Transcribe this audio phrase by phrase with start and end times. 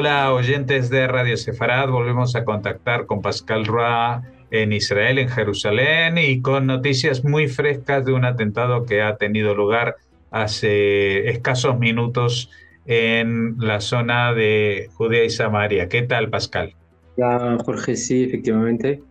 [0.00, 6.16] Hola oyentes de Radio Sefarad, volvemos a contactar con Pascal Roa en Israel, en Jerusalén,
[6.16, 9.96] y con noticias muy frescas de un atentado que ha tenido lugar
[10.30, 12.48] hace escasos minutos
[12.86, 15.86] en la zona de Judea y Samaria.
[15.90, 16.72] ¿Qué tal, Pascal?
[17.18, 19.02] Ya, Jorge, sí, efectivamente.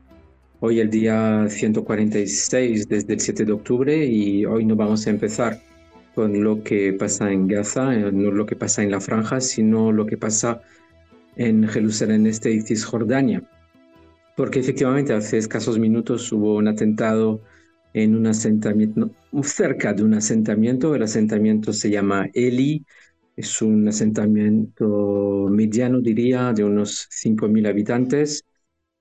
[0.59, 5.59] Hoy el día 146 desde el 7 de octubre y hoy no vamos a empezar
[6.19, 9.93] con lo que pasa en Gaza, eh, no lo que pasa en la franja, sino
[9.93, 10.61] lo que pasa
[11.37, 13.41] en Jerusalén Este y Cisjordania.
[14.35, 17.41] Porque efectivamente hace escasos minutos hubo un atentado
[17.93, 19.11] en un asentamiento,
[19.43, 20.93] cerca de un asentamiento.
[20.93, 22.85] El asentamiento se llama Eli,
[23.37, 28.43] es un asentamiento mediano, diría, de unos 5.000 habitantes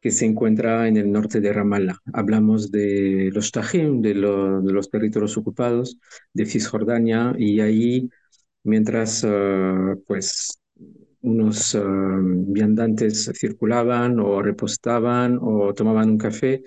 [0.01, 1.97] que se encuentra en el norte de Ramallah.
[2.13, 5.99] Hablamos de los Tajim, de, los territorios ocupados,
[6.33, 8.09] de Cisjordania, y ahí,
[8.65, 10.61] mientras uh, pues
[11.21, 11.81] unos uh,
[12.47, 16.63] viandantes circulaban o repostaban o tomaban un café,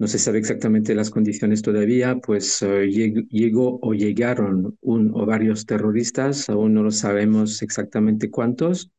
[0.00, 5.66] no se sabe exactamente las condiciones todavía, pues uh, llegó o llegaron un o varios
[5.66, 8.90] terroristas, aún no lo sabemos exactamente cuántos,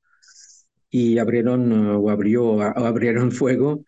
[0.89, 3.83] y abrieron o abrió abrieron fuego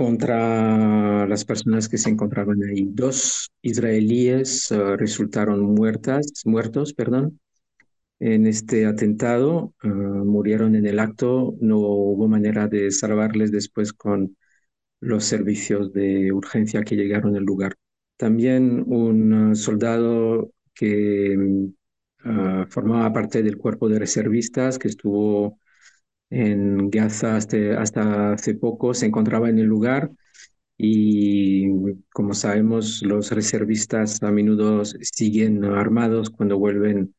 [0.00, 2.86] contra las personas que se encontraban ahí.
[2.88, 7.38] Dos israelíes uh, resultaron muertas, muertos, perdón,
[8.18, 9.74] en este atentado.
[9.84, 11.54] Uh, murieron en el acto.
[11.60, 14.36] No hubo manera de salvarles después con
[15.00, 17.74] los servicios de urgencia que llegaron al lugar.
[18.16, 21.36] También un uh, soldado que
[22.68, 25.58] formaba parte del cuerpo de reservistas que estuvo
[26.30, 30.10] en Gaza hasta, hasta hace poco, se encontraba en el lugar
[30.78, 31.68] y
[32.12, 37.14] como sabemos los reservistas a menudo siguen armados cuando vuelven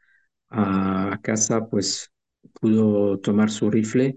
[0.49, 2.11] a casa, pues
[2.59, 4.15] pudo tomar su rifle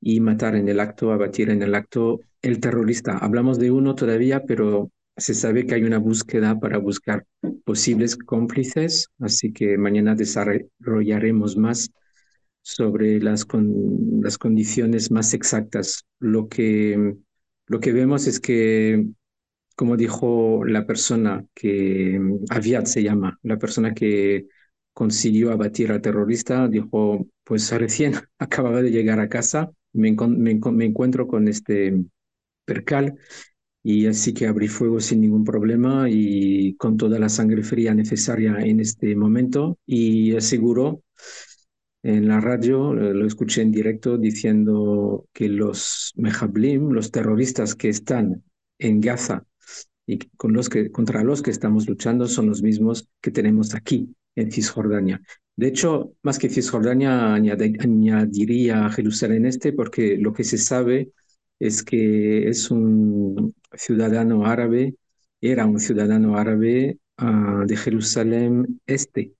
[0.00, 3.18] y matar en el acto, abatir en el acto el terrorista.
[3.18, 7.26] Hablamos de uno todavía, pero se sabe que hay una búsqueda para buscar
[7.64, 11.90] posibles cómplices, así que mañana desarrollaremos más
[12.64, 13.46] sobre las,
[14.22, 16.06] las condiciones más exactas.
[16.18, 17.14] Lo que,
[17.66, 19.04] lo que vemos es que,
[19.76, 22.18] como dijo la persona que,
[22.50, 24.46] Aviad se llama, la persona que
[24.94, 31.28] consiguió abatir al terrorista, dijo, pues recién acababa de llegar a casa, me, me encuentro
[31.28, 31.94] con este
[32.64, 33.16] percal
[33.82, 38.56] y así que abrí fuego sin ningún problema y con toda la sangre fría necesaria
[38.60, 41.02] en este momento y aseguró
[42.04, 47.88] en la radio, eh, lo escuché en directo diciendo que los Mehablim, los terroristas que
[47.88, 48.44] están
[48.78, 49.46] en Gaza
[50.06, 54.14] y con los que, contra los que estamos luchando son los mismos que tenemos aquí
[54.34, 55.22] en Cisjordania.
[55.56, 61.10] De hecho, más que Cisjordania, añadiría Jerusalén Este porque lo que se sabe
[61.58, 64.96] es que es un ciudadano árabe,
[65.40, 69.32] era un ciudadano árabe ah, de Jerusalén Este,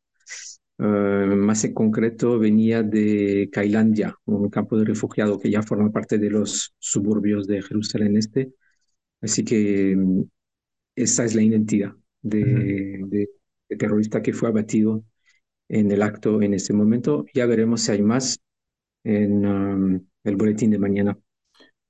[0.78, 6.18] eh, más en concreto venía de Cailandia, un campo de refugiado que ya forma parte
[6.18, 8.52] de los suburbios de Jerusalén Este.
[9.20, 10.22] Así que mm,
[10.96, 11.92] esa es la identidad
[12.22, 13.28] de,
[13.78, 15.04] terrorista que fue abatido
[15.68, 17.24] en el acto en ese momento.
[17.34, 18.40] Ya veremos si hay más
[19.04, 21.18] en um, el boletín de mañana.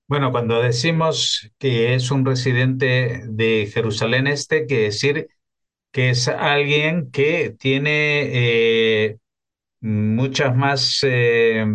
[0.06, 5.28] Bueno, cuando decimos que es un residente de Jerusalén Este, quiere decir
[5.94, 9.19] que es alguien que tiene eh,
[9.81, 11.66] muchas más, eh,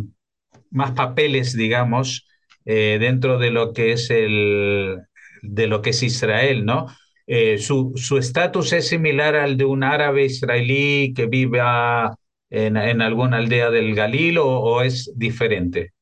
[0.72, 2.28] más papeles, digamos,
[2.66, 5.00] eh, dentro de lo que es el,
[5.42, 6.88] de lo que es Israel, ¿no?
[7.60, 11.60] su estatus es similar al de un árabe israelí que vive
[12.50, 15.94] en, en, alguna aldea del Galil o, es diferente,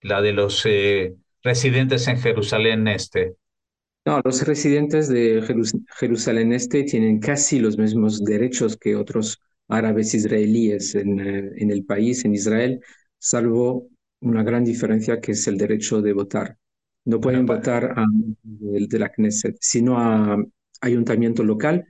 [0.00, 0.66] la de los
[1.42, 3.37] residentes en Jerusalén Este.
[4.08, 5.42] No, los residentes de
[5.98, 9.38] Jerusalén Este tienen casi los mismos derechos que otros
[9.68, 12.80] árabes israelíes en, eh, en, el país, en Israel,
[13.18, 13.90] salvo
[14.20, 16.56] una gran diferencia que es el derecho de votar.
[17.04, 18.06] No pueden votar a
[18.42, 20.42] de la Knesset, sino a
[20.80, 21.84] ayuntamiento local,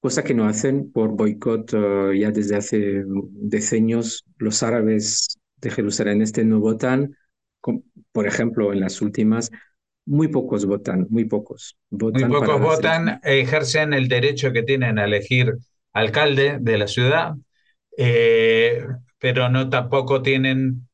[0.00, 4.26] cosa que no hacen por boicot eh, ya desde hace decenios.
[4.36, 7.16] Los árabes de Jerusalén Este no votan,
[8.12, 9.50] por ejemplo, en las últimas
[10.06, 11.76] muy pocos votan, muy pocos.
[11.90, 15.54] Votan muy pocos votan, ejercen el derecho que tienen a elegir
[15.92, 17.34] alcalde de la ciudad,
[17.96, 18.84] eh,
[19.18, 20.88] pero no tampoco tienen,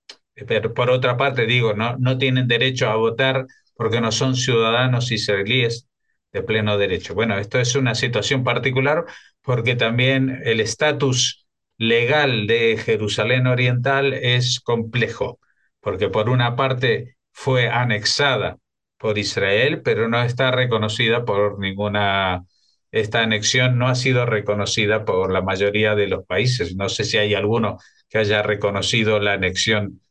[0.46, 5.10] pero por otra parte digo, no, no tienen derecho a votar porque no son ciudadanos
[5.10, 5.86] israelíes
[6.32, 7.14] de pleno derecho.
[7.14, 9.04] Bueno, esto es una situación particular
[9.42, 11.46] porque también el estatus
[11.78, 15.38] legal de Jerusalén Oriental es complejo.
[15.80, 18.58] porque por una parte fue anexada
[19.00, 22.44] por Israel, pero no está reconocida por ninguna,
[22.92, 26.76] esta anexión no ha sido reconocida por la mayoría de los países.
[26.76, 27.78] No sé si hay alguno
[28.10, 30.02] que haya reconocido la anexión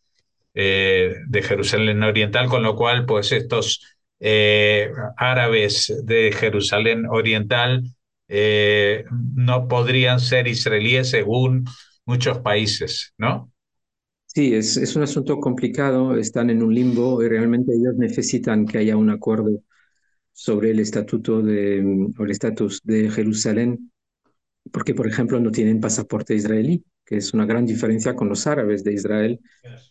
[0.55, 3.81] eh, de Jerusalén Oriental, con lo cual, pues estos
[4.19, 7.83] eh, árabes de Jerusalén Oriental
[8.27, 11.65] eh, no podrían ser israelíes según
[12.05, 13.51] muchos países, ¿no?
[14.33, 18.77] Sí, es, es un asunto complicado, están en un limbo y realmente ellos necesitan que
[18.77, 19.63] haya un acuerdo
[20.33, 23.91] sobre el estatuto de, o el estatus de Jerusalén,
[24.71, 28.83] porque, por ejemplo, no tienen pasaporte israelí, que es una gran diferencia con los árabes
[28.83, 29.39] de Israel,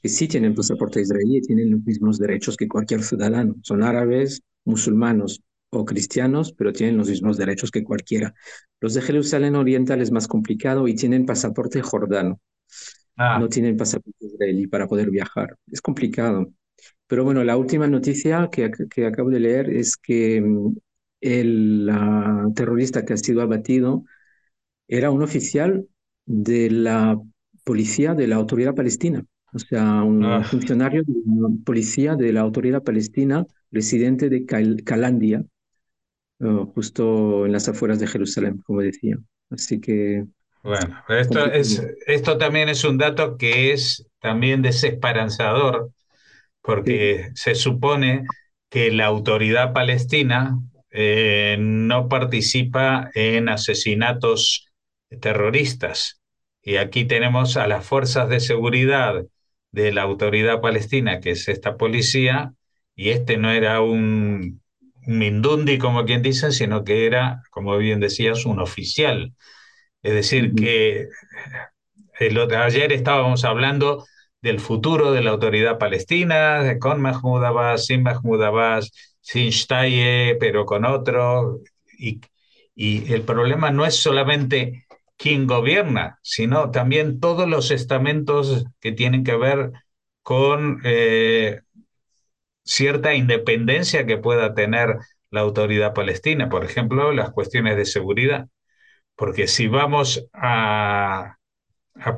[0.02, 3.56] que sí tienen pasaporte israelí y tienen los mismos derechos que cualquier ciudadano.
[3.62, 8.34] Son árabes, musulmanos o cristianos, pero tienen los mismos derechos que cualquiera.
[8.80, 12.40] Los de Jerusalén Oriental es más complicado y tienen pasaporte jordano.
[13.18, 15.56] Ah, No tienen pasaporte israelí para poder viajar.
[15.66, 16.52] Es complicado.
[17.08, 20.76] Pero bueno, la última noticia que, que acabo de leer es que mm,
[21.22, 21.90] el
[22.54, 24.04] terrorista que ha sido abatido
[24.88, 25.88] era un oficial
[26.26, 27.20] de la
[27.64, 32.40] policía de la autoridad palestina, o sea, un ah, funcionario de la policía de la
[32.42, 35.44] autoridad palestina, residente de Cal- Calandia,
[36.40, 39.18] eh, justo en las afueras de Jerusalén, como decía.
[39.50, 40.26] Así que
[40.68, 41.98] bueno, esto es, complicado.
[42.06, 45.90] esto también es un dato que es también desesperanzador
[46.84, 46.92] Sí.
[46.92, 48.24] porque se supone
[48.70, 50.58] que la autoridad palestina
[50.90, 54.68] eh, no participa en asesinatos
[55.20, 56.20] terroristas.
[56.62, 59.24] Y aquí tenemos a las fuerzas de seguridad
[59.72, 62.54] de la autoridad palestina, que es esta policía,
[62.94, 64.62] y este no era un,
[65.06, 69.34] un mindundi, como quien dicen, sino que era, como bien decías, un oficial.
[70.02, 71.08] Es decir, que
[72.18, 74.04] el otro- ayer estábamos hablando
[74.42, 78.90] del futuro de la autoridad palestina, con Mahmoud Abbas, sin Mahmoud Abbas,
[79.20, 81.60] sin Shtaye, pero con otro.
[81.98, 82.20] Y,
[82.74, 84.86] y el problema no es solamente
[85.16, 89.72] quién gobierna, sino también todos los estamentos que tienen que ver
[90.22, 91.60] con eh,
[92.64, 94.96] cierta independencia que pueda tener
[95.30, 96.48] la autoridad palestina.
[96.48, 98.48] Por ejemplo, las cuestiones de seguridad.
[99.18, 101.36] Porque si vamos a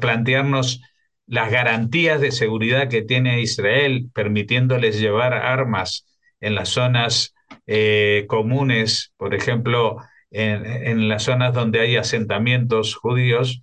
[0.00, 0.82] plantearnos
[1.31, 6.06] las garantías de seguridad que tiene Israel, permitiéndoles llevar armas
[6.41, 7.35] en las zonas
[7.67, 9.99] eh, comunes, por ejemplo,
[10.32, 13.62] en, las zonas donde hay asentamientos judíos,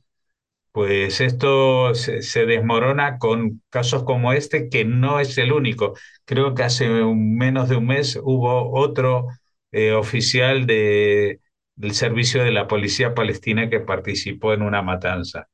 [0.71, 5.95] pues esto se, desmorona con casos como este, que no es el único.
[6.25, 9.27] Creo que hace menos de un mes hubo otro
[9.71, 11.41] eh, oficial de,
[11.77, 15.49] del servicio de la policía palestina que participó en una matanza.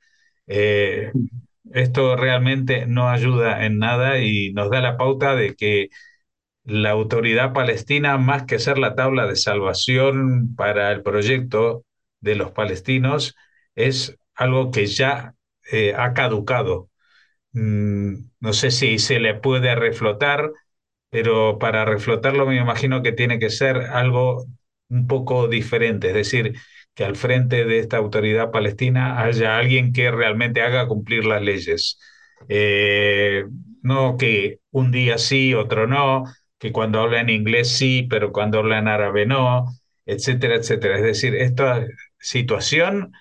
[0.48, 1.12] Eh,
[1.74, 5.90] esto realmente no ayuda en nada y nos da la pauta de que
[6.64, 11.86] la autoridad palestina, más que ser la tabla de salvación para el proyecto
[12.22, 13.36] de los palestinos,
[13.76, 15.36] es algo que ya
[15.72, 16.90] eh, ha caducado.
[17.54, 20.52] Mm, no sé si se le puede reflotar,
[21.10, 24.46] pero para reflotarlo me imagino que tiene que ser algo
[24.94, 26.54] un poco diferente, es decir,
[26.94, 32.00] que al frente de esta autoridad palestina haya alguien que realmente haga cumplir las leyes.
[32.50, 33.46] Eh,
[33.82, 36.24] no que un día sí, otro no,
[36.60, 39.66] que cuando habla en inglés sí, pero cuando habla en árabe no,
[40.06, 40.98] etcétera, etcétera.
[40.98, 41.86] Es decir, esta
[42.20, 43.12] situación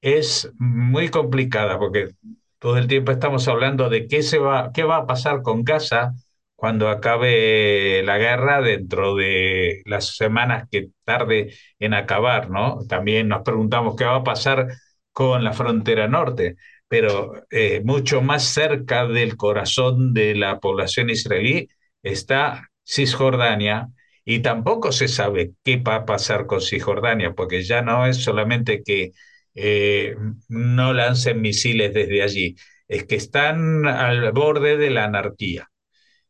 [0.00, 2.10] es muy complicada porque
[2.58, 6.12] todo el tiempo estamos hablando de qué se va, qué va a pasar con Gaza
[6.56, 12.78] cuando acabe la guerra dentro de las semanas que tarde en acabar, ¿no?
[12.88, 14.68] También nos preguntamos qué va a pasar
[15.12, 16.56] con la frontera norte,
[16.88, 21.68] pero eh, mucho más cerca del corazón de la población israelí
[22.02, 23.88] está Cisjordania
[24.24, 28.82] y tampoco se sabe qué va a pasar con Cisjordania, porque ya no es solamente
[28.82, 29.12] que
[29.54, 30.16] eh,
[30.48, 32.56] no lancen misiles desde allí,
[32.88, 35.70] es que están al borde de la anarquía.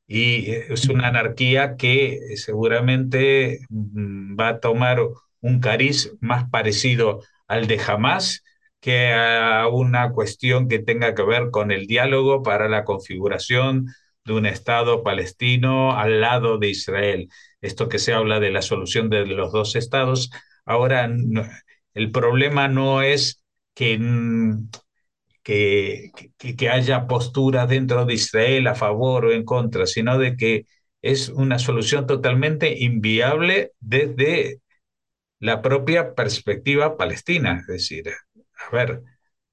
[0.06, 5.00] Y es una anarquía que seguramente mm, va a tomar
[5.40, 8.42] un cariz más parecido al de Hamas
[8.80, 13.86] que a una cuestión que tenga que ver con el diálogo para la configuración
[14.24, 17.28] de un Estado palestino al lado de Israel.
[17.60, 20.30] Esto que se habla de la solución de los dos estados,
[20.64, 21.08] ahora
[21.94, 23.42] el problema no es
[23.74, 24.68] que mm,
[25.46, 30.36] que, que, que haya posturas dentro de Israel a favor o en contra, sino de
[30.36, 30.66] que
[31.02, 34.60] es una solución totalmente inviable desde
[35.38, 37.60] la propia perspectiva palestina.
[37.60, 39.04] Es decir, a ver,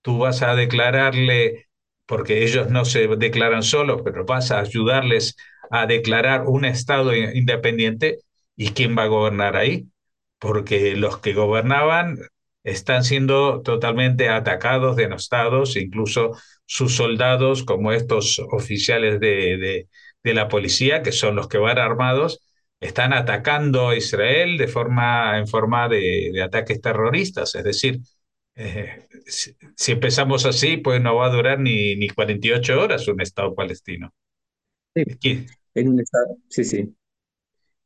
[0.02, 1.68] tú vas a declararle
[2.08, 5.36] porque ellos no se declaran solos, pero vas a ayudarles
[5.70, 8.18] a declarar un Estado independiente,
[8.56, 9.90] ¿y quién va a gobernar ahí?
[10.40, 12.18] Porque los que gobernaban
[12.64, 16.32] están siendo totalmente atacados, denostados, incluso
[16.66, 19.88] sus soldados, como estos oficiales de, de,
[20.24, 22.40] de la policía, que son los que van armados,
[22.80, 27.56] están atacando a Israel de forma, en forma de, de ataques terroristas.
[27.56, 28.00] Es decir,
[28.56, 33.22] eh, si, si, empezamos así, pues no va a durar ni, ni 48 horas un
[33.22, 34.14] Estado palestino.
[34.96, 36.96] Sí, en un estado, sí, sí.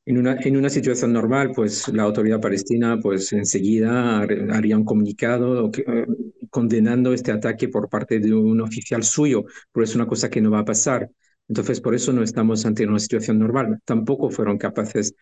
[0.08, 5.66] En una, en una situación normal, pues la autoridad palestina pues enseguida haría un comunicado
[5.66, 5.72] uh,
[6.50, 10.50] condenando este ataque por parte de un oficial suyo, pero es una cosa que no
[10.50, 11.10] va a pasar.
[11.50, 13.82] Entonces, por eso no estamos ante una situación normal.
[13.84, 15.14] Tampoco fueron capaces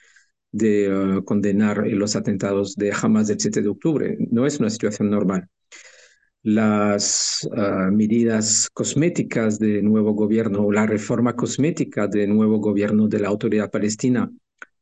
[0.51, 4.17] de uh, condenar los atentados de Hamas del 7 de octubre.
[4.29, 5.47] No es una situación normal.
[6.43, 13.19] Las uh, medidas cosméticas del nuevo gobierno o la reforma cosmética del nuevo gobierno de
[13.19, 14.29] la autoridad palestina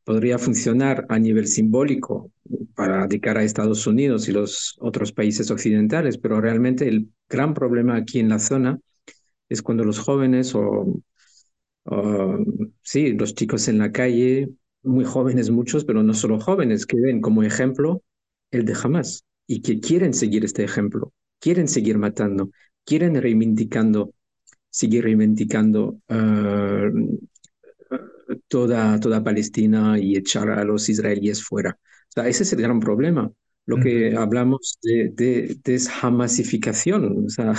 [0.04, 2.30] podría funcionar a nivel simbólico
[2.74, 7.96] para dedicar a Estados Unidos y los otros países occidentales, pero realmente el gran problema
[7.96, 8.78] aquí en la zona
[9.48, 11.00] es cuando los jóvenes o,
[12.82, 14.50] sí, los chicos en la calle
[14.82, 18.02] muy jóvenes muchos, pero no solo jóvenes, que ven como ejemplo
[18.50, 22.50] el de Hamas y que quieren seguir este ejemplo, quieren seguir matando,
[22.84, 24.12] quieren reivindicando,
[24.68, 27.18] seguir reivindicando uh,
[28.48, 31.78] toda, toda Palestina y echar a los israelíes fuera.
[32.08, 33.30] O sea, ese es el gran problema.
[33.66, 34.18] Lo que uh -huh.
[34.22, 35.56] hablamos de, de.
[37.26, 37.54] O sea,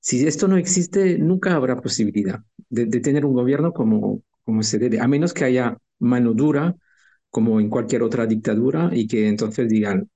[0.00, 4.78] si esto no existe, nunca habrá posibilidad de, de tener un gobierno como, como se
[4.78, 6.74] debe, a menos que haya mano dura,
[7.30, 10.10] como en cualquier otra dictadura, y que entonces digan,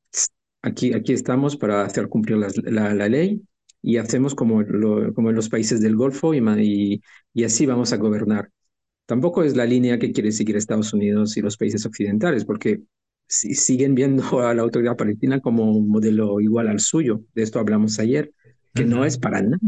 [0.63, 3.43] aquí, aquí estamos para hacer cumplir la, la, la ley
[3.83, 7.03] y hacemos como, lo, como en los países del Golfo y, y,
[7.35, 8.51] y, así vamos a gobernar.
[9.07, 12.83] Tampoco es la línea que quiere seguir Estados Unidos y los países occidentales, porque
[13.29, 17.23] si, siguen viendo a la autoridad palestina como un modelo igual al suyo.
[17.35, 18.33] De esto hablamos ayer,
[18.75, 18.91] que uh -huh.
[18.91, 19.59] no es para nada.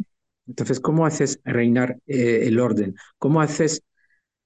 [0.47, 2.95] Entonces, ¿cómo haces reinar eh, el orden?
[3.19, 3.83] ¿Cómo haces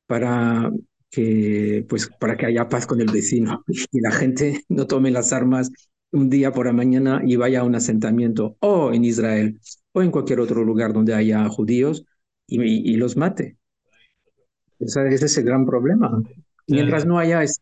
[0.07, 0.71] para
[1.11, 5.33] que, pues, para que haya paz con el vecino y la gente no tome las
[5.33, 5.71] armas
[6.11, 9.59] un día por la mañana y vaya a un asentamiento o en Israel
[9.93, 12.05] o en cualquier otro lugar donde haya judíos
[12.47, 13.57] y, y, y los mate.
[14.85, 16.23] Ese, es el gran problema.
[16.67, 17.61] Mientras no haya ese,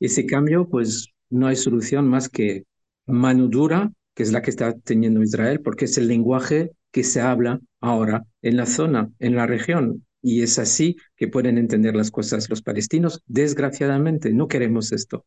[0.00, 2.64] ese, cambio, pues no hay solución más que
[3.06, 7.20] mano dura, que es la que está teniendo Israel, porque es el lenguaje que se
[7.20, 10.04] habla ahora en la zona, en la región.
[10.20, 13.22] Y es así que pueden entender las cosas los palestinos.
[13.26, 15.24] Desgraciadamente, no queremos esto,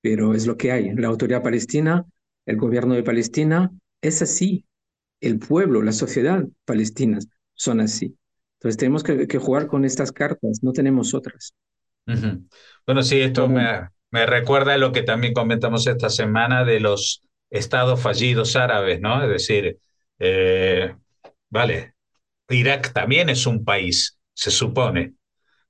[0.00, 0.94] pero es lo que hay.
[0.94, 2.04] La autoridad palestina,
[2.46, 4.64] el gobierno de Palestina, es así.
[5.20, 7.18] El pueblo, la sociedad palestina
[7.54, 8.16] son así.
[8.64, 11.52] Entonces tenemos que, que jugar con estas cartas, no tenemos otras.
[12.06, 12.48] Uh -huh.
[12.86, 17.22] Bueno, sí, esto me, me recuerda a lo que también comentamos esta semana de los
[17.50, 19.22] estados fallidos árabes, ¿no?
[19.22, 19.78] Es decir,
[20.18, 20.94] eh,
[21.50, 21.94] vale,
[22.50, 25.14] Irak también es un país, se supone,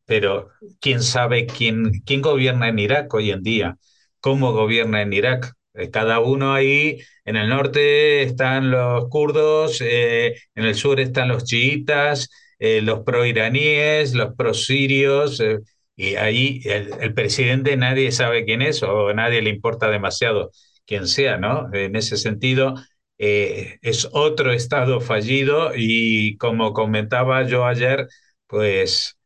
[0.04, 3.76] pero quién sabe quién, quién gobierna en Irak hoy en día,
[4.20, 5.52] cómo gobierna en Irak.
[5.74, 11.28] Eh, cada uno ahí, en el norte están los kurdos, eh, en el sur están
[11.28, 15.58] los chiitas, eh, los pro-iraníes, los pro-sirios, eh,
[15.96, 20.50] y ahí el, el, presidente nadie sabe quién es o nadie le importa demasiado
[20.86, 21.72] quién sea, ¿no?
[21.72, 22.74] En ese sentido,
[23.18, 28.08] eh, es otro Estado fallido y como comentaba yo ayer,
[28.46, 29.18] pues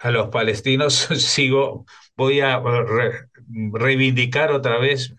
[0.00, 3.28] a los palestinos sigo, voy a re,
[3.72, 5.14] reivindicar otra vez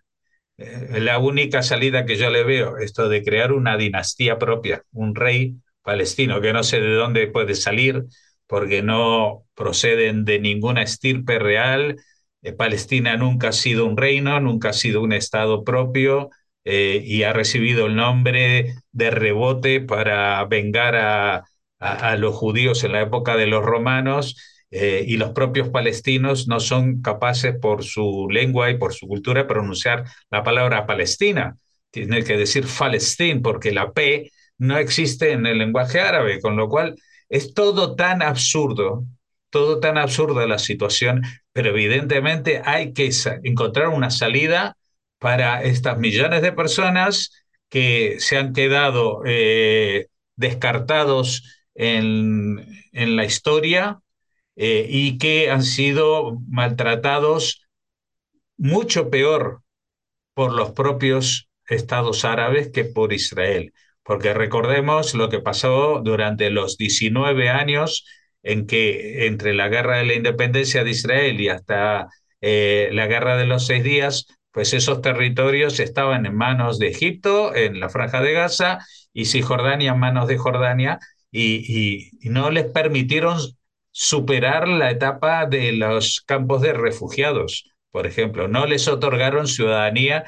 [0.57, 5.15] eh, la única salida que yo le veo, esto de crear una dinastía propia, un
[5.15, 5.55] rey
[5.87, 8.03] palestino que no sé de dónde puede salir
[8.45, 11.95] porque no proceden de ninguna estirpe real.
[12.41, 16.29] Eh, Palestina nunca ha sido un reino, nunca ha sido un Estado propio
[16.65, 21.45] eh, y ha recibido el nombre de rebote para vengar a,
[21.79, 24.35] a, los judíos en la época de los romanos.
[24.69, 29.47] Eh, y los propios palestinos no son capaces por su lengua y por su cultura
[29.47, 31.57] pronunciar la palabra Palestina.
[31.91, 36.69] Tiene que decir Palestín porque la P no existe en el lenguaje árabe, con lo
[36.69, 36.95] cual
[37.29, 39.05] es todo tan absurdo,
[39.49, 41.23] todo tan absurda la situación,
[41.53, 43.11] pero evidentemente hay que
[43.43, 44.77] encontrar una salida
[45.19, 51.43] para estas millones de personas que se han quedado eh, descartados
[51.75, 53.99] en, en, la historia
[54.55, 57.67] eh, y que han sido maltratados
[58.57, 59.61] mucho peor
[60.33, 63.73] por los propios estados árabes que por Israel,
[64.07, 68.05] porque recordemos lo que pasó durante los 19 años
[68.41, 72.07] en que entre la guerra de la independencia de Israel y hasta
[72.39, 77.53] eh, la guerra de los seis días, pues esos territorios estaban en manos de Egipto,
[77.53, 78.79] en la franja de Gaza,
[79.11, 80.99] y Cisjordania en manos de Jordania,
[81.29, 83.37] y, y no les permitieron
[83.91, 88.47] superar la etapa de los campos de refugiados, por ejemplo.
[88.47, 90.23] No les otorgaron ciudadanía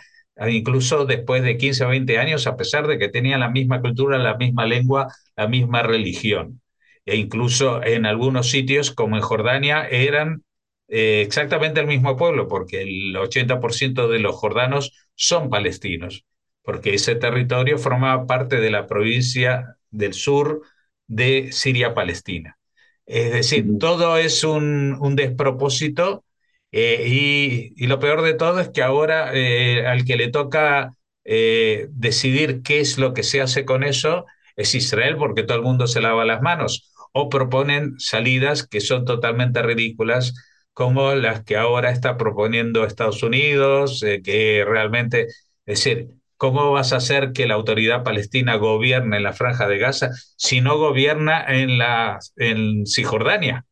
[0.47, 4.17] incluso después de 15 o 20 años, a pesar de que tenían la misma cultura,
[4.17, 6.61] la misma lengua, la misma religión.
[7.05, 10.43] E incluso en algunos sitios, como en Jordania, eran
[10.87, 16.25] eh, exactamente el mismo pueblo, porque el 80% de los jordanos son palestinos,
[16.63, 20.61] porque ese territorio formaba parte de la provincia del sur
[21.07, 22.57] de Siria-Palestina.
[23.05, 26.23] Es decir, todo es un, un despropósito
[26.71, 30.91] eh, y, y, lo peor de todo es que ahora eh, al que le toca
[31.23, 35.63] eh, decidir qué es lo que se hace con eso es Israel, porque todo el
[35.63, 40.33] mundo se lava las manos, o proponen salidas que son totalmente ridículas,
[40.73, 45.23] como las que ahora está proponiendo Estados Unidos, que realmente,
[45.65, 49.77] es decir, ¿cómo vas a hacer que la autoridad palestina gobierne en la franja de
[49.79, 53.65] Gaza si no gobierna en, la, en Cisjordania?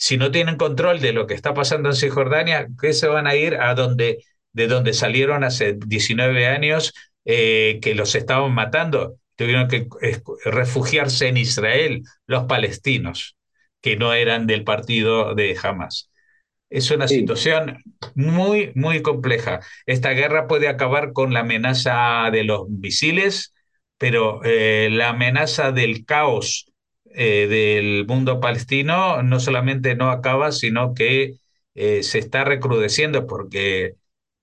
[0.00, 3.36] Si no tienen control de lo que está pasando en Cisjordania, ¿qué se van a
[3.36, 6.94] ir a donde, de donde salieron hace 19 años
[7.26, 9.16] eh, que los estaban matando?
[9.36, 9.88] Tuvieron que
[10.46, 13.36] refugiarse en Israel los palestinos,
[13.82, 16.10] que no eran del partido de Hamas.
[16.70, 17.16] Es una sí.
[17.16, 17.82] situación
[18.14, 19.60] muy, muy compleja.
[19.84, 23.52] Esta guerra puede acabar con la amenaza de los misiles,
[23.98, 26.69] pero eh, la amenaza del caos
[27.14, 31.38] eh, del mundo palestino no solamente no acaba, sino que
[31.74, 33.96] eh, se está recrudeciendo porque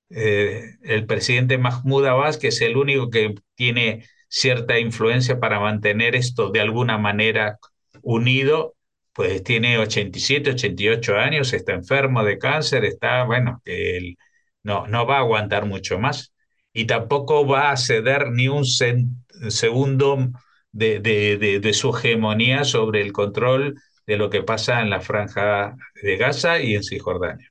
[0.10, 6.16] eh, el presidente Mahmoud Abbas, que es el único que tiene cierta influencia para mantener
[6.16, 7.58] esto de alguna manera
[8.02, 8.76] unido,
[9.14, 14.18] pues tiene 87, 88 años, está enfermo de cáncer, está, bueno, él
[14.64, 16.34] no, no va a aguantar mucho más.
[16.74, 20.30] Y tampoco va a ceder ni un segundo
[20.78, 25.76] de, de, de, su hegemonía sobre el control de lo que pasa en la franja
[26.04, 27.50] de Gaza y en Cisjordania.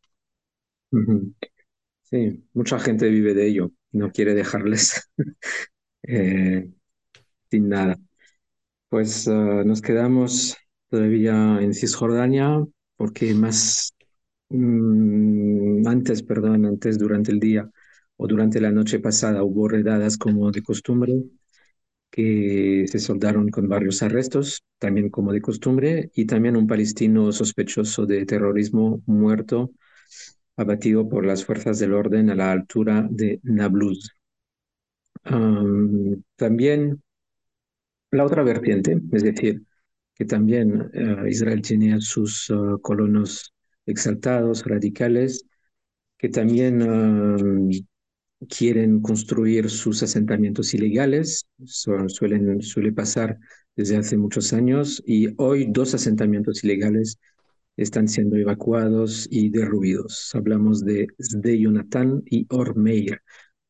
[2.03, 5.11] Sí, mucha gente vive de ello, no quiere dejarles
[6.05, 6.71] eh,
[7.51, 7.97] sin nada.
[8.89, 10.57] Pues uh, nos quedamos
[10.89, 12.65] todavía en Cisjordania
[12.97, 13.93] porque más
[14.51, 17.69] mm, antes, perdón, antes durante el día
[18.17, 21.15] o durante la noche pasada hubo redadas como de costumbre
[22.17, 28.07] que se soldaron con varios arrestos, también como de costumbre, y también un palestino sospechoso
[28.07, 29.73] de terrorismo muerto,
[30.57, 34.17] abatido por las fuerzas del orden a la altura de Nablus.
[36.37, 37.03] También
[38.11, 39.63] la otra vertiente, es decir,
[40.15, 43.53] que también uh, Israel tiene sus uh, colonos
[43.85, 45.45] exaltados, radicales,
[46.17, 46.81] que también
[48.47, 53.39] quieren construir sus asentamientos ilegales, suelen, suele pasar
[53.77, 57.19] desde hace muchos años, y hoy dos asentamientos ilegales
[57.77, 60.31] están siendo evacuados y derruidos.
[60.35, 63.21] Hablamos de Sde Jonathan y Ormeir,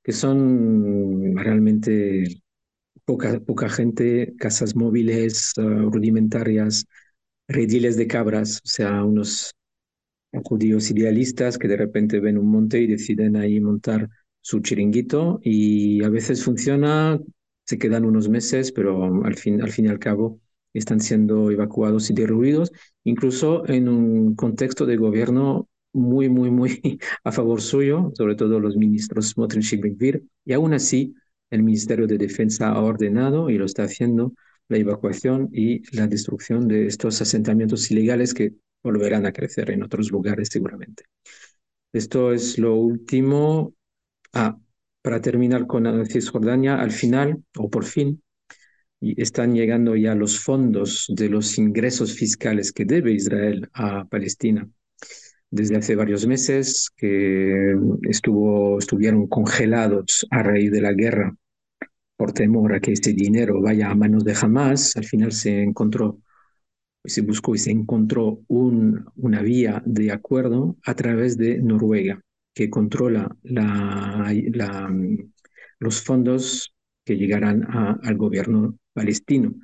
[0.02, 2.42] que son realmente
[3.04, 6.86] poca, poca gente, casas móviles, uh, rudimentarias,
[7.48, 9.52] rediles de cabras, o sea, unos
[10.44, 14.08] judíos idealistas que de repente ven un monte y deciden ahí montar
[14.46, 17.18] su chiringuito y a veces funciona,
[17.64, 20.38] se quedan unos meses, pero al fin, al fin y al cabo
[20.72, 22.70] están siendo evacuados y derruidos,
[23.02, 26.80] incluso en un contexto de gobierno muy, muy, muy
[27.24, 29.80] a favor suyo, sobre todo los ministros Smotrich y
[30.44, 31.12] y aún así
[31.50, 34.32] el Ministerio de Defensa ha ordenado y lo está haciendo
[34.68, 38.52] la evacuación y la destrucción de estos asentamientos ilegales que
[38.84, 41.02] volverán a crecer en otros lugares seguramente.
[41.92, 43.74] Esto es lo último
[44.38, 44.54] Ah,
[45.00, 48.22] para terminar con Cisjordania, al final, o por fin,
[49.00, 54.68] están llegando ya los fondos de los ingresos fiscales que debe Israel a Palestina.
[55.50, 61.34] Desde hace varios meses que estuvo, estuvieron congelados a raíz de la guerra
[62.18, 66.20] por temor a que este dinero vaya a manos de Hamas, al final se encontró,
[67.06, 72.20] se buscó y se encontró un, una vía de acuerdo a través de Noruega
[72.56, 74.90] que controla la, la,
[75.78, 77.68] los fondos que llegarán
[78.02, 79.54] al gobierno palestino.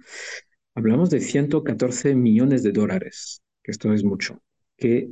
[0.75, 4.43] Hablamos de 114 millones de dólares, que esto es mucho,
[4.77, 5.09] que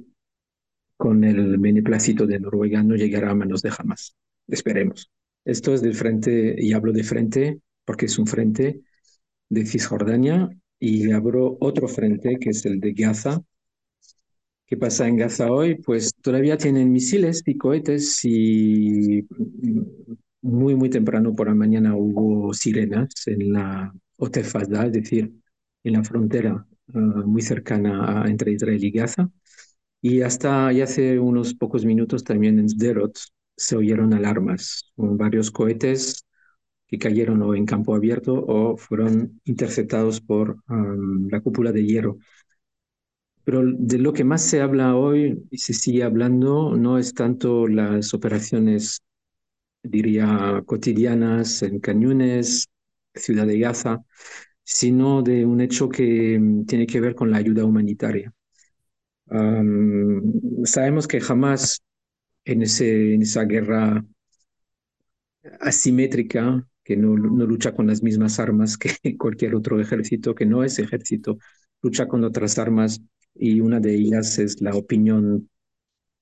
[0.99, 4.14] con el beneplácito de Noruega no llegará a manos de Hamas.
[4.47, 5.11] Esperemos.
[5.47, 8.83] Esto es del frente, y hablo de frente porque es un frente
[9.49, 13.43] de Cisjordania y abro otro frente que es el de Gaza.
[14.71, 15.75] ¿Qué pasa en Gaza hoy?
[15.83, 19.27] Pues todavía tienen misiles y cohetes y
[20.43, 25.33] muy, muy temprano por la mañana hubo sirenas en la Otefazda, es decir,
[25.83, 29.29] en la frontera uh, muy cercana entre Israel y Gaza.
[30.01, 33.19] Y hasta hace unos pocos minutos también en Sderot
[33.57, 36.25] se oyeron alarmas, con varios cohetes
[36.87, 42.19] que cayeron o en campo abierto o fueron interceptados por um, la cúpula de hierro.
[43.44, 47.66] Pero de lo que más se habla hoy y se sigue hablando no es tanto
[47.68, 49.00] las operaciones,
[49.83, 52.68] diría, cotidianas en cañones,
[53.14, 54.05] ciudad de Gaza,
[54.64, 58.33] sino de un hecho que mm, tiene que ver con la ayuda humanitaria.
[59.26, 61.81] Um, sabemos que jamás
[62.44, 64.05] en, ese, en esa guerra
[65.61, 70.64] asimétrica, que no, no, lucha con las mismas armas que cualquier otro ejército, que no
[70.64, 71.38] es ejército,
[71.83, 73.00] lucha con otras armas
[73.35, 75.49] y una de ellas es la opinión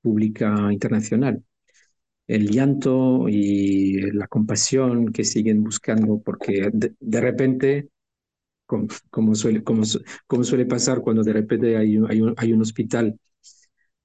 [0.03, 1.45] pública internacional.
[2.27, 7.89] El llanto y la compasión que siguen buscando, porque de, de repente,
[8.67, 9.83] como, como, suele, como,
[10.27, 13.19] como, suele pasar cuando de repente hay, hay, un, hay un hospital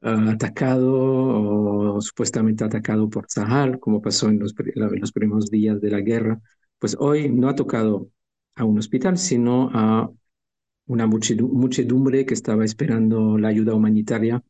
[0.01, 0.93] uh, atacado
[1.95, 6.01] o supuestamente atacado por Sahal, como pasó en los, en los primeros días de la
[6.01, 6.41] guerra,
[6.79, 8.09] pues hoy no ha tocado
[8.55, 10.09] a un hospital, sino a
[10.87, 14.43] una muchedumbre que estaba esperando la ayuda humanitaria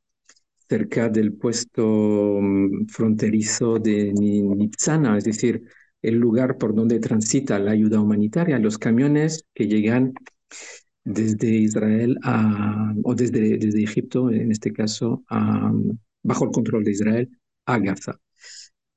[0.67, 5.63] cerca del puesto mm, fronterizo de Nitzana, es decir,
[6.01, 10.13] el lugar por donde transita la ayuda humanitaria, los camiones que llegan
[11.03, 12.17] desde Israel
[13.03, 15.71] o desde, desde Egipto, en este caso, a,
[16.23, 17.29] bajo el control de Israel,
[17.65, 18.19] a Gaza.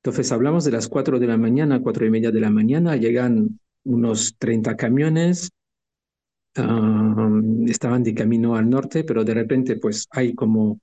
[0.01, 3.59] Entonces hablamos de las 4 de la mañana, cuatro y media de la mañana, llegan
[3.83, 5.49] unos 30 camiones
[6.57, 10.79] estaban de camino al norte, pero de repente pues hay como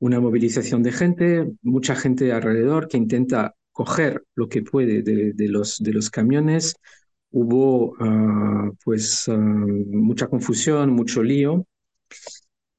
[0.00, 5.78] una movilización de gente, mucha gente alrededor que intenta coger lo que puede de, los,
[5.78, 6.74] de los camiones.
[7.30, 11.66] Hubo uh, pues uh, mucha confusión, mucho lío.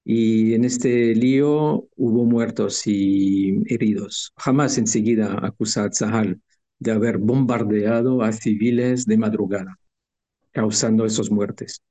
[0.04, 4.34] Y en este lío hubo muertos y heridos.
[4.36, 6.42] Jamás enseguida acusa a Zahal
[6.80, 9.78] de haber bombardeado a civiles de madrugada,
[10.52, 11.82] causando esas muertes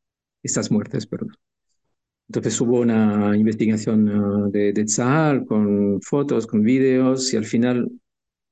[0.43, 1.35] estas muertes, perdón.
[2.29, 4.87] Entonces hubo una investigación uh, de, de
[5.47, 7.91] con fotos, con vídeos y al final,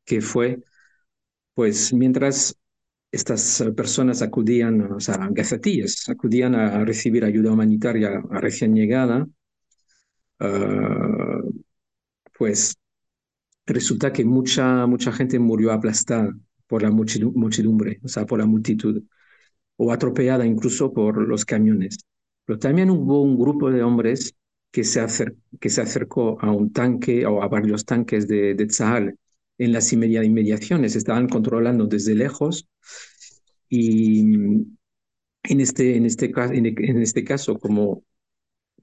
[0.04, 0.60] ¿qué fue?
[1.54, 2.56] Pues mientras
[3.12, 5.28] estas personas acudían, o sea,
[6.08, 9.26] acudían a recibir ayuda humanitaria recién llegada,
[12.36, 12.76] pues
[13.66, 16.32] resulta que mucha, mucha gente murió aplastada
[16.66, 19.02] por la muchedumbre, o sea, por la multitud
[19.78, 21.98] o atropellada incluso por los camiones.
[22.44, 24.34] Pero también hubo un grupo de hombres
[24.70, 28.66] que se, acer que se acercó a un tanque o a varios tanques de, de
[28.66, 29.16] Tzahal
[29.58, 32.68] en las inmediaciones, estaban controlando desde lejos
[33.68, 34.20] y
[35.48, 38.04] en este, este, en, este caso, como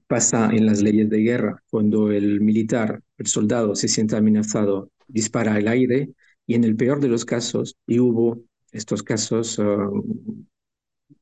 [0.06, 5.54] pasa en las leyes de guerra, cuando el militar, el soldado se siente amenazado, dispara
[5.54, 6.10] al aire
[6.46, 10.04] y en el peor de los casos, y hubo estos casos uh,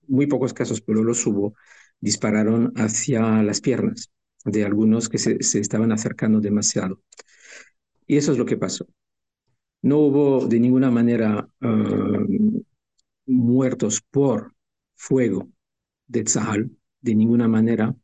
[0.09, 1.55] muy pocos casos, pero los hubo,
[2.01, 4.11] dispararon hacia las piernas
[4.45, 7.01] de algunos que se, estaban acercando demasiado.
[8.07, 8.87] Y eso es lo que pasó.
[9.83, 11.49] No hubo de ninguna manera
[13.27, 14.55] muertos por
[14.95, 15.49] fuego
[16.07, 17.95] de Tzahal, de ninguna manera.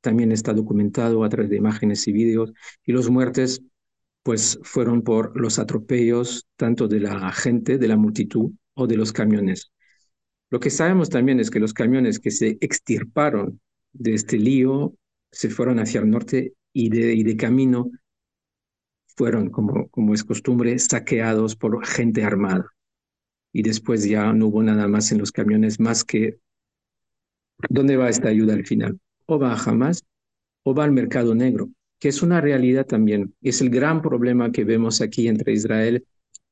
[0.00, 2.52] También está documentado a través de imágenes y vídeos.
[2.84, 3.62] Y los muertes,
[4.22, 9.12] pues, fueron por los atropellos tanto de la gente, de la multitud o de los
[9.12, 9.72] camiones.
[10.50, 13.60] Lo que sabemos también es que los camiones que se extirparon
[13.92, 14.94] de este lío
[15.32, 17.90] se fueron hacia el norte y de, camino
[19.16, 22.70] fueron, como, es costumbre, saqueados por gente armada.
[23.52, 26.38] Y después ya no hubo nada más en los camiones más que
[27.70, 29.00] ¿dónde va esta ayuda al final?
[29.24, 30.04] O va a Hamas
[30.62, 33.34] o va al mercado negro, que es una realidad también.
[33.40, 36.06] Es el gran problema que vemos aquí entre Israel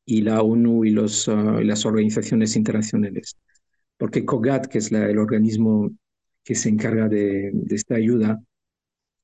[0.06, 3.36] y la ONU y, y las organizaciones internacionales
[3.96, 5.90] porque COGAT, que es la, el organismo
[6.42, 8.42] que se encarga de, de, esta ayuda,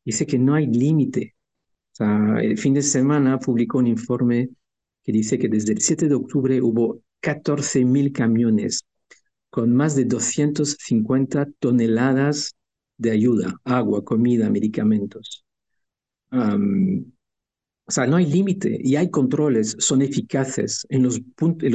[0.05, 1.35] dice que no hay límite.
[1.93, 4.51] O sea, el fin de semana publicó un informe
[5.03, 8.85] que dice que desde el 7 de octubre hubo 14.000 camiones
[9.51, 12.55] con más de 250 toneladas
[12.97, 15.45] de ayuda, agua, comida, medicamentos.
[16.31, 17.11] Um,
[17.91, 21.21] o sea, no hay límite y hay controles, son eficaces en los,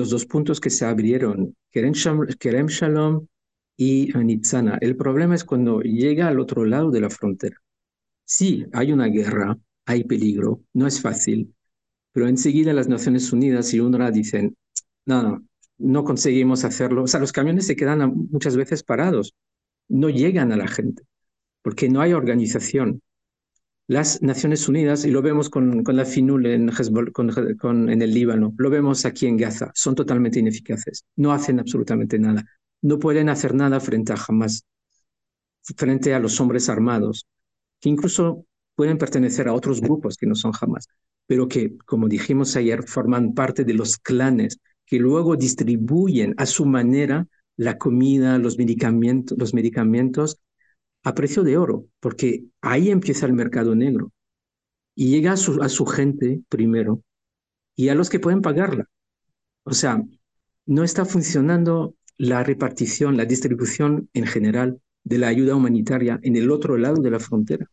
[0.09, 3.27] dos puntos que se abrieron, Kerem Shalom
[3.75, 4.77] y Nitzana.
[4.79, 7.57] El problema es cuando llega al otro lado de la frontera.
[8.23, 11.53] Sí, hay una guerra, hay peligro, no es fácil,
[12.13, 14.55] pero enseguida las Naciones Unidas y UNRWA dicen,
[15.05, 15.45] no, no,
[15.79, 17.03] no conseguimos hacerlo.
[17.03, 19.35] O sea, los camiones se quedan muchas veces parados,
[19.89, 21.03] no llegan a la gente,
[21.61, 23.01] porque no hay organización.
[23.87, 28.69] Las Naciones Unidas, y lo vemos con, con la FINUL en, en el Líbano, lo
[28.71, 32.43] vemos aquí en Gaza, son totalmente ineficaces, no hacen absolutamente nada,
[32.81, 34.65] no pueden hacer nada frente a Hamas,
[35.77, 37.27] frente a los hombres armados,
[37.79, 40.87] que incluso pueden pertenecer a otros grupos que no son Hamas,
[41.27, 46.65] pero que, como dijimos ayer, forman parte de los clanes que luego distribuyen a su
[46.65, 50.39] manera la comida, los medicamentos, los medicamentos
[51.05, 54.11] a precio de oro, porque ahí empieza el mercado negro
[54.95, 57.03] y llega a su, a su gente primero
[57.75, 58.89] y a los que pueden pagarla.
[59.63, 60.03] O sea,
[60.65, 66.49] no está funcionando la repartición, la distribución en general de la ayuda humanitaria en el
[66.49, 67.69] otro lado de la frontera.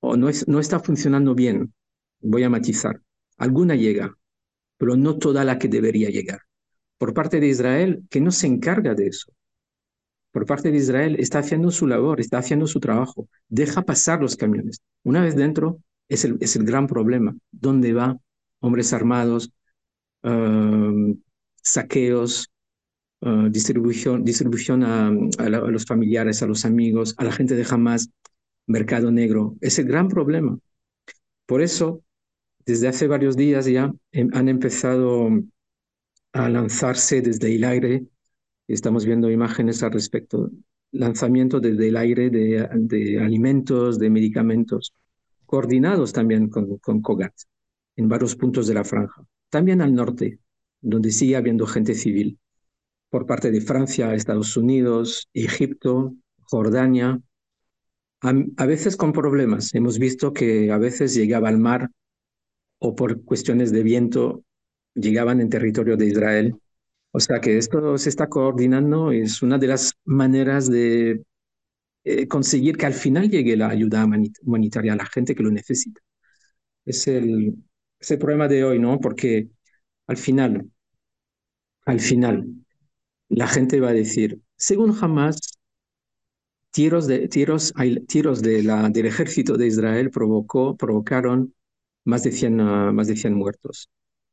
[0.00, 1.74] O no, es, no está funcionando bien.
[2.20, 3.02] Voy a matizar.
[3.36, 4.16] Alguna llega,
[4.78, 6.40] pero no toda la que debería llegar.
[6.96, 9.32] Por parte de Israel, que no se encarga de eso.
[10.32, 14.36] Por parte de Israel, está haciendo su labor, está haciendo su trabajo, deja pasar los
[14.36, 14.80] camiones.
[15.04, 17.36] Una vez dentro, es el, es el gran problema.
[17.50, 18.16] ¿Dónde va?
[18.60, 19.52] Hombres armados,
[20.22, 21.20] um,
[21.62, 22.48] saqueos,
[23.20, 28.10] uh, distribución, distribución a, los familiares, a los amigos, a la gente de Hamas,
[28.66, 29.56] mercado negro.
[29.60, 30.58] Es el gran problema.
[31.46, 32.02] Por eso,
[32.64, 35.28] desde hace varios días ya han empezado
[36.32, 38.06] a lanzarse desde el aire,
[38.68, 40.50] estamos viendo imágenes al respecto,
[40.92, 44.94] lanzamiento desde el aire de, alimentos, de medicamentos,
[45.46, 47.34] coordinados también con, con COGAT
[47.96, 50.38] en varios puntos de la franja, también al norte,
[50.80, 52.38] donde sigue habiendo gente civil,
[53.10, 57.20] por parte de Francia, Estados Unidos, Egipto, Jordania,
[58.22, 59.74] a veces con problemas.
[59.74, 61.90] Hemos visto que a veces llegaba al mar
[62.78, 64.44] o por cuestiones de viento
[64.94, 66.56] llegaban en territorio de Israel.
[67.12, 71.22] O sea que esto se está coordinando, es una de las maneras de
[72.04, 74.06] eh, conseguir que al final llegue la ayuda
[74.42, 76.00] humanitaria a la gente que lo necesita.
[76.84, 77.56] Es el,
[78.00, 79.00] es el problema de hoy, ¿no?
[79.00, 79.48] Porque
[80.06, 80.70] al final,
[81.86, 82.46] al final,
[83.28, 85.38] la gente va a decir, según Hamas,
[86.70, 87.72] tiros, de, tiros,
[88.08, 91.54] tiros del ejército de Israel provocó, provocaron
[92.04, 93.88] más de 100, uh, más de 100 muertos.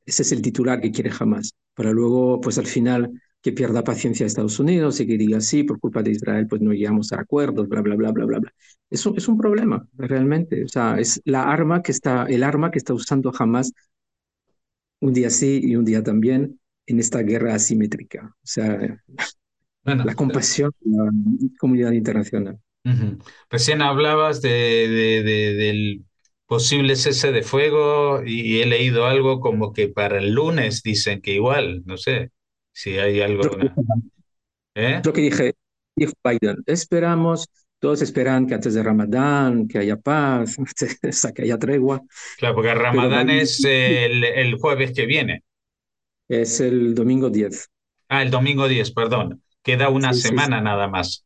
[0.06, 3.10] Ese es el titular que quiere jamás, para luego, pues al final,
[3.42, 6.74] que pierda paciencia Estados Unidos y que diga, sí, por culpa de Israel, pues no
[6.74, 8.54] llegamos a acuerdos, bla, bla, bla, bla, bla, bla.
[8.89, 10.65] Eso es un problema, realmente.
[10.65, 13.72] O sea, es la arma que está, el arma que está usando jamás
[15.00, 18.36] un día sí y un día también en esta guerra asimétrica.
[18.36, 19.00] O sea,
[19.84, 21.12] bueno, la compasión de la
[21.60, 22.60] comunidad internacional.
[22.86, 23.24] Uh -huh.
[23.50, 26.06] Recién hablabas de, de, de, del
[26.50, 31.34] posible cese de fuego y he leído algo como que para el lunes dicen que
[31.34, 32.32] igual, no sé
[32.74, 33.44] si hay algo.
[34.74, 35.00] ¿Eh?
[35.06, 35.54] Lo que dije,
[35.96, 40.58] dijo Biden, esperamos, todos esperan que antes de Ramadán, que haya paz,
[41.36, 42.02] que haya tregua.
[42.40, 45.44] Claro, porque Ramadán Biden, es el, el, jueves que viene.
[46.28, 47.70] Es el domingo 10.
[48.08, 49.44] Ah, el domingo 10, perdón.
[49.62, 50.64] Queda una sí, semana sí, sí.
[50.64, 51.26] nada más.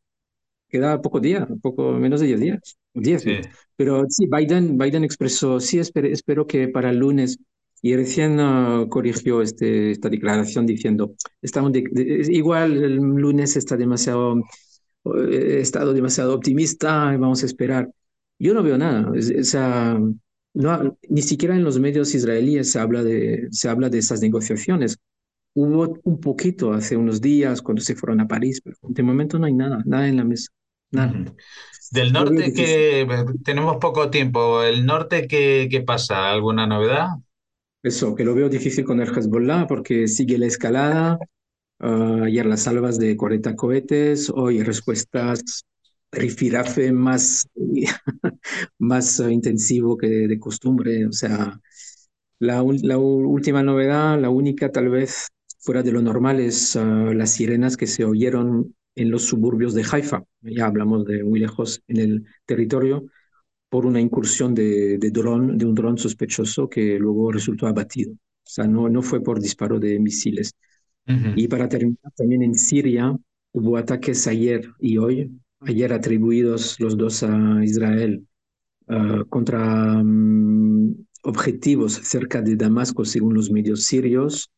[0.74, 2.78] Queda poco día, poco menos de 10 días.
[2.96, 3.26] 10,
[3.76, 7.38] pero sí, Biden, Biden expresó, sí, espero, espero que para el lunes,
[7.84, 13.78] y recién uh, corrigió este, esta declaración diciendo, estamos de, de, igual el lunes está
[13.78, 14.42] demasiado,
[15.30, 17.92] he estado demasiado optimista, vamos a esperar.
[18.40, 20.00] Yo no veo nada, o sea,
[20.56, 24.98] no, ni siquiera en los medios israelíes se habla, de, se habla de esas negociaciones.
[25.54, 29.46] Hubo un poquito hace unos días cuando se fueron a París, pero de momento no
[29.46, 30.50] hay nada, nada en la mesa.
[31.91, 33.08] Del norte que
[33.43, 36.32] tenemos poco tiempo, ¿el norte qué, qué pasa?
[36.32, 37.08] ¿Alguna novedad?
[37.82, 41.17] Eso, que lo veo difícil con el Hezbollah porque sigue la escalada.
[41.79, 45.65] Uh, ayer las salvas de 40 cohetes, hoy respuestas
[46.12, 47.47] rifirafe más,
[48.77, 51.06] más intensivo que de, de, costumbre.
[51.08, 51.60] O sea,
[52.39, 55.29] la, la, última novedad, la única tal vez
[55.60, 59.86] fuera de lo normal, es uh, las sirenas que se oyeron en los suburbios de
[59.89, 63.06] Haifa, ya hablamos de muy lejos en el territorio,
[63.69, 68.12] por una incursión de, de, dron, de un dron sospechoso que luego resultó abatido.
[68.12, 70.53] O sea, no, no fue por disparo de misiles.
[71.08, 71.34] Uh -huh.
[71.36, 73.17] Y para terminar, también en Siria
[73.51, 78.27] hubo ataques ayer y hoy, ayer atribuidos los dos a Israel
[78.88, 84.51] uh, contra um, objetivos cerca de Damasco, según los medios sirios,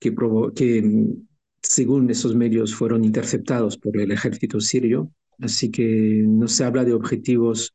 [0.00, 0.82] que, provo que
[1.68, 6.92] según esos medios, fueron interceptados por el ejército sirio, así que no se habla de
[6.92, 7.74] objetivos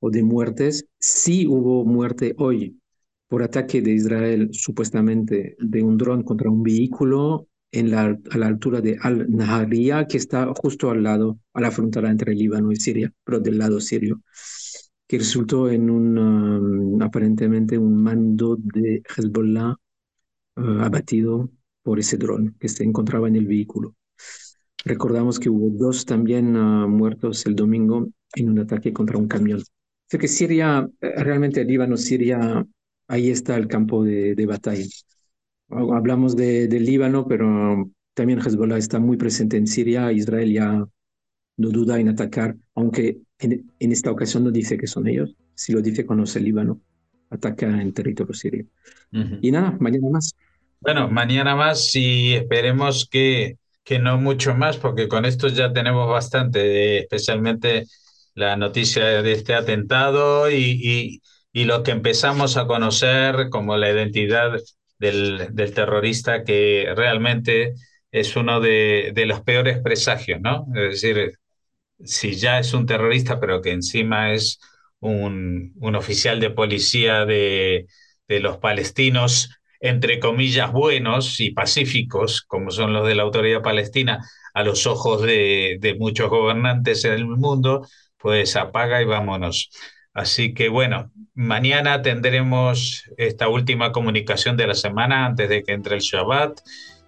[0.00, 0.86] o de muertes.
[0.98, 2.78] Sí hubo muerte hoy
[3.28, 8.46] por ataque de Israel, supuestamente, de un dron contra un vehículo en la, a la
[8.46, 13.12] altura de Al-Nahariya, que está justo al lado, a la frontera entre Líbano y Siria,
[13.24, 14.22] pero del lado sirio,
[15.06, 19.74] que resultó en un, um, aparentemente, un mando de Hezbollah
[20.56, 21.50] uh, abatido
[21.82, 23.94] por ese dron que se encontraba en el vehículo.
[24.84, 29.62] Recordamos que hubo dos también uh, muertos el domingo en un ataque contra un camión.
[30.10, 32.66] Sé que Siria, eh, realmente Líbano, Siria,
[33.08, 34.84] ahí está el campo de, de batalla.
[35.68, 40.12] Hablamos de, del Líbano, pero también Hezbollah está muy presente en Siria.
[40.12, 40.86] Israel ya
[41.56, 45.34] no duda en atacar, aunque en, en esta ocasión no dice que son ellos.
[45.54, 46.80] Si lo dice, conoce el Líbano.
[47.30, 48.66] Ataca en territorio sirio.
[49.12, 49.38] Uh -huh.
[49.40, 50.34] Y nada, mañana más.
[50.84, 56.08] Bueno, mañana más y esperemos que, que no mucho más, porque con esto ya tenemos
[56.08, 57.84] bastante, especialmente
[58.34, 63.90] la noticia de este atentado y, y, y, lo que empezamos a conocer como la
[63.92, 64.58] identidad
[64.98, 67.74] del, del terrorista que realmente
[68.10, 70.66] es uno de, de, los peores presagios, ¿no?
[70.74, 71.38] Es decir,
[72.04, 74.58] si ya es un terrorista, pero que encima es
[75.00, 77.86] un, un oficial de policía de,
[78.28, 79.50] de los palestinos,
[79.82, 85.22] entre comillas, buenos y pacíficos, como son los de la autoridad palestina, a los ojos
[85.22, 89.70] de, de muchos gobernantes en el mundo, pues apaga y vámonos.
[90.14, 95.96] Así que bueno, mañana tendremos esta última comunicación de la semana antes de que entre
[95.96, 96.60] el Shabbat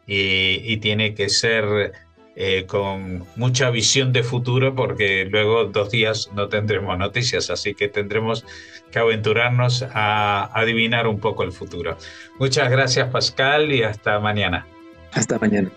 [0.06, 1.92] y, y tiene que ser
[2.36, 7.88] eh, con mucha visión de futuro porque luego dos días no tendremos noticias, así que
[7.88, 8.44] tendremos
[8.90, 11.96] que aventurarnos a adivinar un poco el futuro.
[12.38, 14.66] Muchas gracias Pascal y hasta mañana.
[15.12, 15.70] Hasta mañana.